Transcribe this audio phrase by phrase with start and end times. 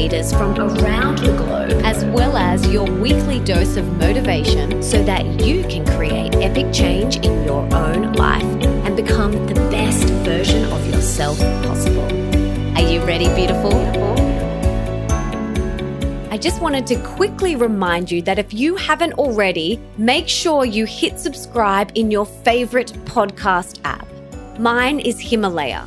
[0.00, 5.26] leaders from around the globe, as well as your weekly dose of motivation so that
[5.44, 8.42] you can create epic change in your own life
[8.86, 12.08] and become the best version of yourself possible.
[12.78, 13.74] Are you ready, beautiful?
[16.30, 20.86] I just wanted to quickly remind you that if you haven't already, make sure you
[20.86, 24.08] hit subscribe in your favorite podcast app.
[24.58, 25.86] Mine is Himalaya.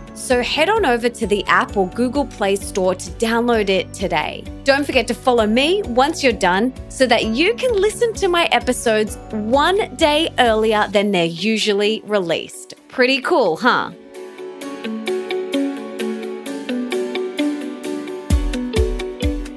[0.21, 4.43] So head on over to the app or Google Play Store to download it today.
[4.63, 8.45] Don't forget to follow me once you're done so that you can listen to my
[8.51, 12.75] episodes one day earlier than they're usually released.
[12.87, 13.89] Pretty cool, huh?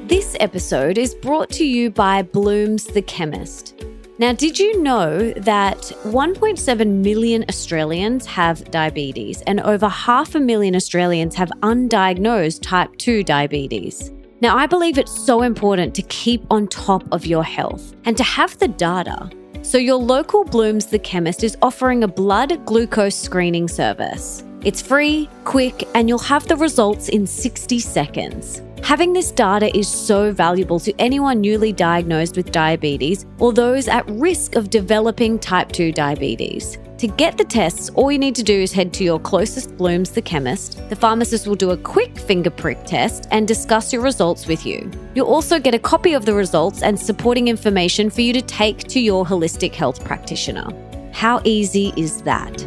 [0.09, 3.84] This episode is brought to you by Blooms the Chemist.
[4.17, 10.77] Now, did you know that 1.7 million Australians have diabetes and over half a million
[10.77, 14.13] Australians have undiagnosed type 2 diabetes?
[14.41, 18.23] Now, I believe it's so important to keep on top of your health and to
[18.23, 19.31] have the data.
[19.63, 24.45] So, your local Blooms the Chemist is offering a blood glucose screening service.
[24.63, 28.63] It's free, quick, and you'll have the results in 60 seconds.
[28.85, 34.07] Having this data is so valuable to anyone newly diagnosed with diabetes or those at
[34.11, 36.77] risk of developing type 2 diabetes.
[36.99, 40.11] To get the tests, all you need to do is head to your closest Blooms
[40.11, 40.87] the chemist.
[40.91, 44.91] The pharmacist will do a quick finger prick test and discuss your results with you.
[45.15, 48.81] You'll also get a copy of the results and supporting information for you to take
[48.89, 50.69] to your holistic health practitioner.
[51.11, 52.63] How easy is that?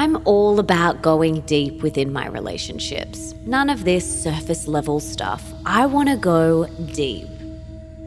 [0.00, 3.34] I'm all about going deep within my relationships.
[3.44, 5.52] None of this surface level stuff.
[5.66, 7.28] I want to go deep.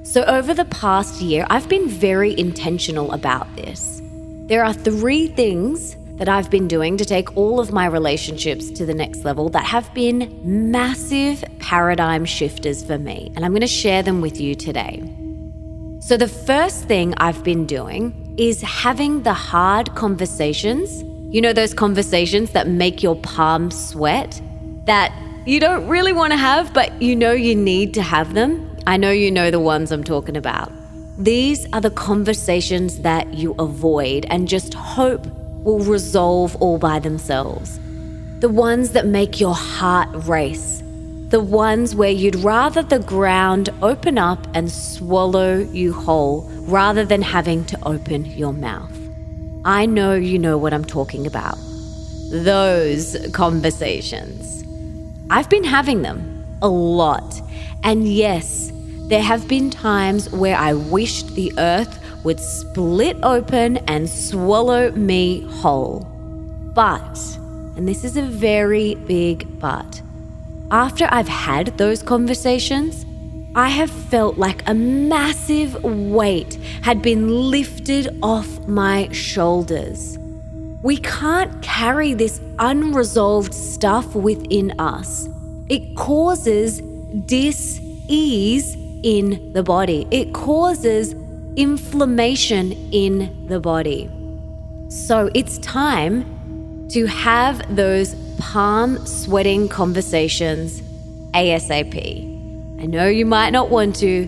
[0.02, 4.02] So, over the past year, I've been very intentional about this.
[4.48, 8.88] There are three things that I've been doing to take all of my relationships to
[8.88, 13.68] the next level that have been massive paradigm shifters for me, and I'm going to
[13.68, 15.00] share them with you today.
[16.00, 21.74] So, the first thing I've been doing is having the hard conversations you know, those
[21.74, 24.40] conversations that make your palms sweat,
[24.86, 25.12] that
[25.48, 28.78] you don't really want to have, but you know you need to have them?
[28.86, 30.72] I know you know the ones I'm talking about.
[31.18, 35.26] These are the conversations that you avoid and just hope
[35.64, 37.80] will resolve all by themselves.
[38.40, 40.84] The ones that make your heart race.
[41.30, 47.24] The ones where you'd rather the ground open up and swallow you whole rather than
[47.24, 49.03] having to open your mouth.
[49.66, 51.58] I know you know what I'm talking about.
[52.32, 54.62] Those conversations.
[55.30, 57.42] I've been having them a lot.
[57.82, 58.74] And yes,
[59.08, 65.42] there have been times where I wished the earth would split open and swallow me
[65.42, 66.00] whole.
[66.74, 67.18] But,
[67.78, 70.02] and this is a very big but,
[70.72, 73.06] after I've had those conversations,
[73.56, 80.18] I have felt like a massive weight had been lifted off my shoulders.
[80.82, 85.30] We can't carry this unresolved stuff within us.
[85.70, 86.82] It causes
[87.28, 91.14] dis ease in the body, it causes
[91.56, 94.10] inflammation in the body.
[94.90, 100.82] So it's time to have those palm sweating conversations
[101.34, 102.33] ASAP.
[102.84, 104.26] I know you might not want to,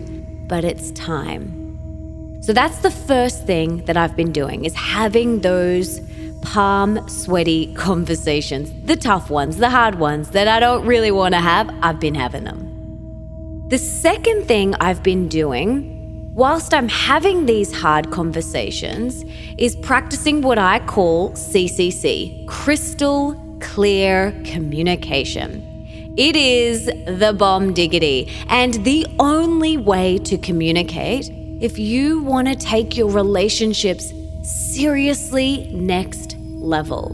[0.48, 2.40] but it's time.
[2.40, 6.00] So that's the first thing that I've been doing is having those
[6.40, 8.72] palm sweaty conversations.
[8.86, 12.14] The tough ones, the hard ones that I don't really want to have, I've been
[12.14, 13.68] having them.
[13.68, 19.22] The second thing I've been doing whilst I'm having these hard conversations
[19.58, 25.75] is practicing what I call CCC, crystal clear communication.
[26.16, 31.28] It is the bomb diggity and the only way to communicate
[31.60, 37.10] if you want to take your relationships seriously next level.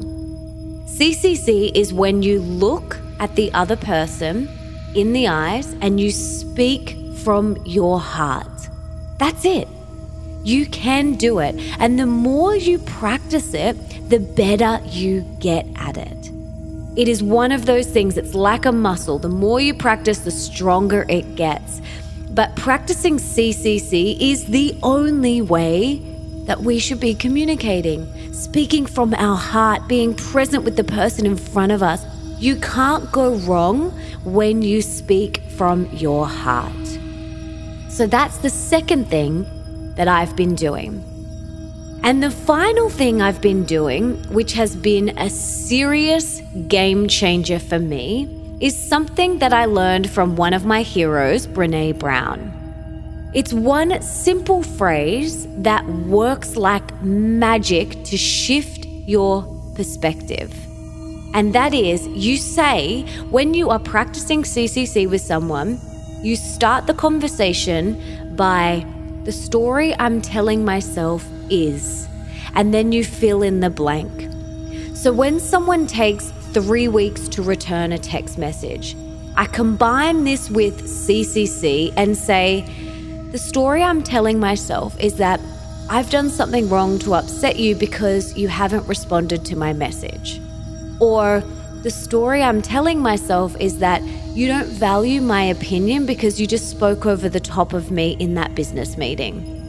[0.85, 4.49] CCC is when you look at the other person
[4.95, 8.47] in the eyes and you speak from your heart.
[9.19, 9.67] That's it.
[10.45, 11.57] You can do it.
[11.81, 13.77] And the more you practice it,
[14.09, 16.32] the better you get at it.
[16.95, 19.19] It is one of those things, it's like a muscle.
[19.19, 21.81] The more you practice, the stronger it gets.
[22.31, 26.03] But practicing CCC is the only way
[26.45, 31.37] that we should be communicating, speaking from our heart, being present with the person in
[31.37, 32.05] front of us.
[32.39, 33.91] You can't go wrong
[34.25, 36.87] when you speak from your heart.
[37.89, 39.47] So that's the second thing
[39.95, 41.03] that I've been doing.
[42.05, 47.79] And the final thing I've been doing, which has been a serious game changer for
[47.79, 53.31] me, is something that I learned from one of my heroes, Brene Brown.
[53.35, 59.43] It's one simple phrase that works like magic to shift your
[59.77, 60.53] perspective.
[61.35, 65.81] And that is, you say when you are practicing CCC with someone,
[66.21, 68.85] you start the conversation by
[69.23, 72.09] the story I'm telling myself is,
[72.55, 74.29] and then you fill in the blank.
[74.95, 78.97] So when someone takes three weeks to return a text message,
[79.37, 82.65] I combine this with CCC and say,
[83.31, 85.41] the story I'm telling myself is that
[85.89, 90.41] I've done something wrong to upset you because you haven't responded to my message.
[91.01, 91.43] Or
[91.83, 96.71] the story I'm telling myself is that you don't value my opinion because you just
[96.71, 99.62] spoke over the top of me in that business meeting.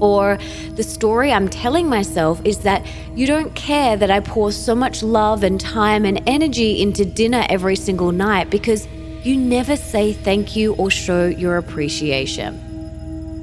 [0.00, 0.38] Or
[0.74, 5.02] the story I'm telling myself is that you don't care that I pour so much
[5.02, 8.86] love and time and energy into dinner every single night because
[9.22, 12.60] you never say thank you or show your appreciation.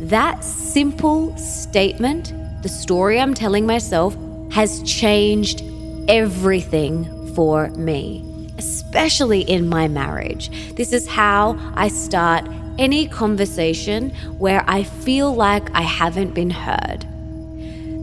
[0.08, 4.16] That simple statement, the story I'm telling myself,
[4.52, 5.64] has changed
[6.08, 10.50] everything for me especially in my marriage.
[10.76, 12.48] This is how I start
[12.78, 17.06] any conversation where I feel like I haven't been heard.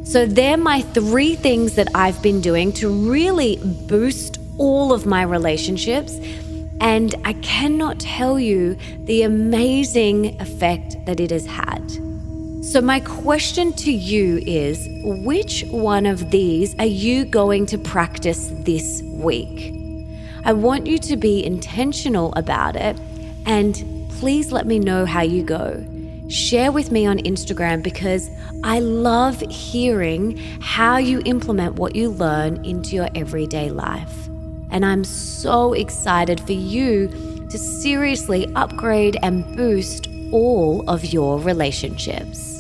[0.07, 5.23] So, they're my three things that I've been doing to really boost all of my
[5.23, 6.19] relationships.
[6.81, 11.91] And I cannot tell you the amazing effect that it has had.
[12.63, 14.89] So, my question to you is
[15.25, 19.75] which one of these are you going to practice this week?
[20.45, 22.99] I want you to be intentional about it
[23.47, 25.83] and please let me know how you go.
[26.29, 28.29] Share with me on Instagram because
[28.63, 34.29] I love hearing how you implement what you learn into your everyday life.
[34.71, 37.09] And I'm so excited for you
[37.49, 42.60] to seriously upgrade and boost all of your relationships.